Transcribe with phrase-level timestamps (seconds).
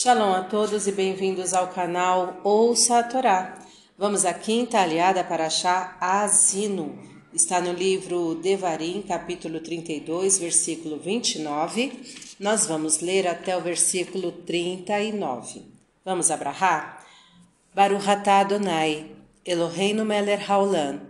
[0.00, 3.58] Shalom a todos e bem-vindos ao canal Ouça a Torá.
[3.98, 6.96] Vamos à quinta aliada para achar Asino.
[7.34, 11.90] Está no livro Devarim, capítulo 32, versículo 29.
[12.38, 15.64] Nós vamos ler até o versículo 39.
[16.04, 17.04] Vamos abrahar?
[17.74, 19.10] Baruch atah Adonai,
[19.44, 21.00] Eloheinu melech haolam,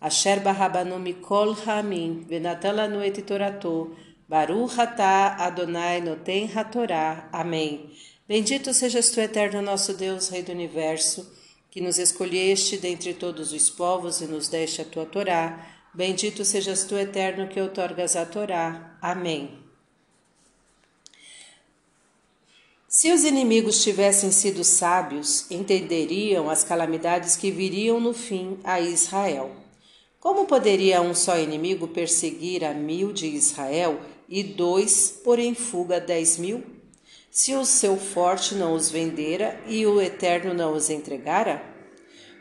[0.00, 3.90] asher barabanu mikol ha'amim, venatan lanu et torato,
[4.28, 7.28] Baruch atah Adonai noten hatorá.
[7.32, 7.90] Amém.
[8.26, 11.30] Bendito sejas tu, eterno nosso Deus, Rei do Universo,
[11.70, 15.64] que nos escolheste dentre todos os povos e nos deste a tua Torá.
[15.94, 18.98] Bendito sejas tu, eterno, que outorgas a Torá.
[19.00, 19.64] Amém.
[22.88, 29.54] Se os inimigos tivessem sido sábios, entenderiam as calamidades que viriam no fim a Israel.
[30.18, 36.00] Como poderia um só inimigo perseguir a mil de Israel e dois pôr em fuga
[36.00, 36.76] dez mil?
[37.36, 41.62] se o seu forte não os vendera e o eterno não os entregara?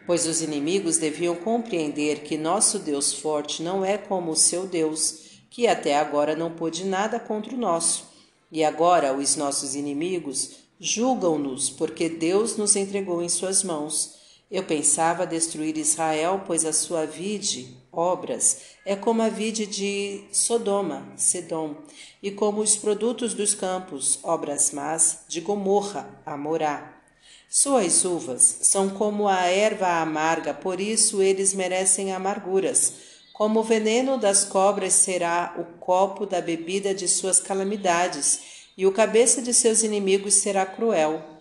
[0.07, 5.41] Pois os inimigos deviam compreender que nosso Deus forte não é como o seu Deus,
[5.49, 8.07] que até agora não pôde nada contra o nosso.
[8.49, 14.15] E agora os nossos inimigos julgam-nos, porque Deus nos entregou em suas mãos.
[14.49, 21.13] Eu pensava destruir Israel, pois a sua vide, obras, é como a vide de Sodoma,
[21.15, 21.75] Sedom,
[22.21, 27.01] e como os produtos dos campos, obras más, de Gomorra, Amorá.
[27.49, 32.93] Suas uvas são como a erva amarga, por isso eles merecem amarguras.
[33.31, 38.39] Como o veneno das cobras será o copo da bebida de suas calamidades,
[38.77, 41.34] e o cabeça de seus inimigos será cruel.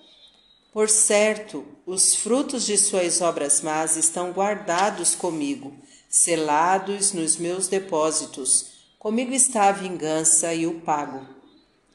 [0.74, 5.72] Por certo, os frutos de suas obras más estão guardados comigo
[6.08, 8.66] selados nos meus depósitos.
[8.98, 11.24] Comigo está a vingança e o pago.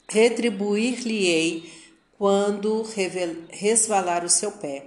[0.10, 1.70] Retribuir-lhe-ei
[2.18, 2.86] quando
[3.50, 4.86] resvalar o seu pé,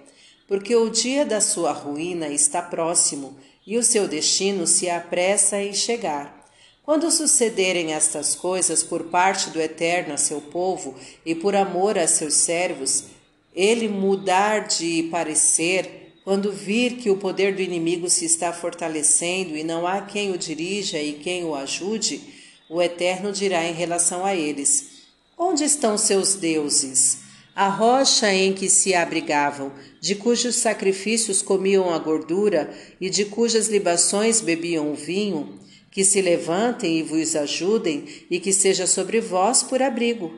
[0.49, 5.75] porque o dia da sua ruína está próximo e o seu destino se apressa em
[5.75, 6.51] chegar.
[6.83, 10.95] Quando sucederem estas coisas por parte do Eterno a seu povo
[11.27, 13.12] e por amor a seus servos,
[13.55, 19.65] ele mudar de parecer quando vir que o poder do inimigo se está fortalecendo e
[19.65, 22.21] não há quem o dirija e quem o ajude,
[22.69, 25.03] o Eterno dirá em relação a eles:
[25.37, 27.19] Onde estão seus deuses?
[27.55, 33.69] A rocha em que se abrigavam, de cujos sacrifícios comiam a gordura e de cujas
[33.69, 35.59] libações bebiam o vinho,
[35.91, 40.33] que se levantem e vos ajudem e que seja sobre vós por abrigo.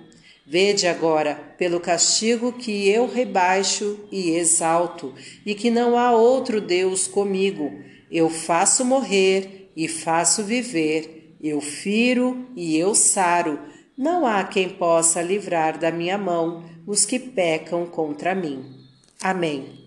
[0.46, 7.06] Vede agora, pelo castigo que eu rebaixo e exalto, e que não há outro Deus
[7.06, 7.72] comigo.
[8.10, 13.58] Eu faço morrer e faço viver, eu firo e eu saro.
[13.96, 18.64] Não há quem possa livrar da minha mão os que pecam contra mim.
[19.22, 19.84] Amém.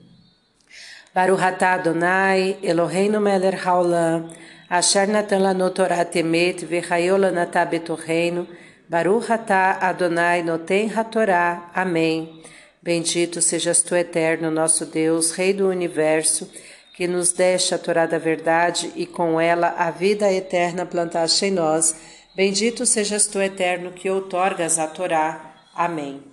[1.14, 4.30] Baruch atah Adonai, Eloheinu melech haolam,
[4.70, 8.48] asher natan lanu Torah temet, v'chayol lanatah betorreino,
[8.90, 11.70] Baruch atah Adonai noten hatorá.
[11.74, 12.42] Amém.
[12.82, 16.50] Bendito sejas tu, eterno, nosso Deus, Rei do Universo,
[16.96, 21.52] que nos deste a Torá da verdade e com ela a vida eterna plantaste em
[21.52, 21.96] nós.
[22.34, 25.54] Bendito sejas tu, eterno, que outorgas a Torá.
[25.76, 26.24] Amém.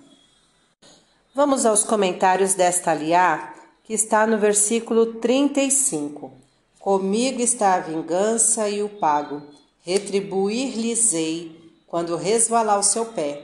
[1.33, 6.31] Vamos aos comentários desta aliá, que está no versículo 35.
[6.79, 9.41] Comigo está a vingança e o pago,
[9.83, 11.64] retribuir-lhes-ei
[11.95, 13.41] quando resvalar o seu pé,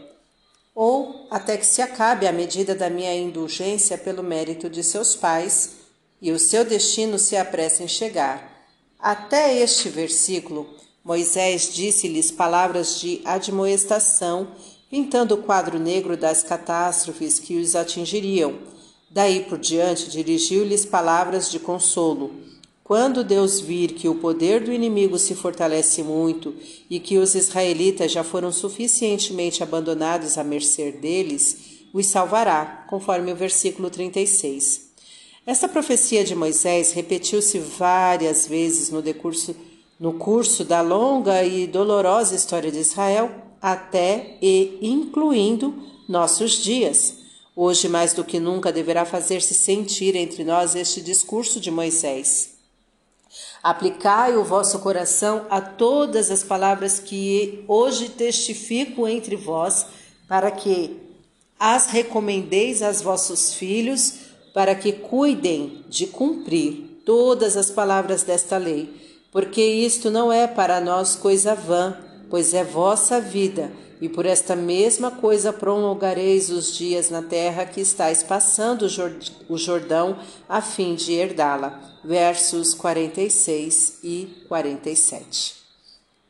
[0.76, 5.76] ou até que se acabe a medida da minha indulgência pelo mérito de seus pais
[6.22, 8.68] e o seu destino se apressa em chegar.
[9.00, 10.68] Até este versículo,
[11.02, 14.50] Moisés disse-lhes palavras de admoestação,
[14.90, 18.60] pintando o quadro negro das catástrofes que os atingiriam.
[19.10, 22.36] Daí por diante, dirigiu-lhes palavras de consolo
[22.91, 26.53] quando Deus vir que o poder do inimigo se fortalece muito
[26.90, 33.35] e que os israelitas já foram suficientemente abandonados à mercê deles, os salvará, conforme o
[33.38, 34.90] versículo 36.
[35.46, 39.55] Esta profecia de Moisés repetiu-se várias vezes no decurso
[39.97, 45.73] no curso da longa e dolorosa história de Israel, até e incluindo
[46.09, 47.20] nossos dias.
[47.55, 52.51] Hoje, mais do que nunca, deverá fazer-se sentir entre nós este discurso de Moisés.
[53.63, 59.85] Aplicai o vosso coração a todas as palavras que hoje testifico entre vós,
[60.28, 60.97] para que
[61.59, 64.13] as recomendeis aos vossos filhos,
[64.52, 68.90] para que cuidem de cumprir todas as palavras desta lei,
[69.31, 71.96] porque isto não é para nós coisa vã,
[72.31, 73.72] pois é vossa vida,
[74.02, 78.88] e por esta mesma coisa prolongareis os dias na terra que estáis passando
[79.48, 80.20] o Jordão
[80.50, 81.80] a fim de herdá-la.
[82.03, 85.56] Versos 46 e 47.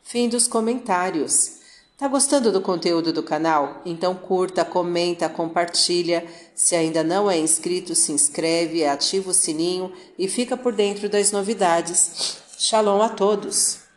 [0.04, 1.62] Fim dos comentários.
[1.98, 3.82] Tá gostando do conteúdo do canal?
[3.86, 6.26] Então curta, comenta, compartilha.
[6.54, 11.32] Se ainda não é inscrito, se inscreve, ativa o sininho e fica por dentro das
[11.32, 12.38] novidades.
[12.58, 13.91] Shalom a todos!